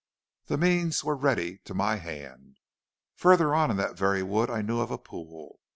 "The 0.47 0.57
means 0.57 1.03
were 1.03 1.15
ready 1.15 1.59
to 1.59 1.75
my 1.75 1.97
hand. 1.97 2.57
Further 3.17 3.53
on 3.53 3.69
in 3.69 3.77
that 3.77 3.95
very 3.95 4.23
wood 4.23 4.49
I 4.49 4.63
knew 4.63 4.79
of 4.79 4.89
a 4.89 4.97
pool. 4.97 5.59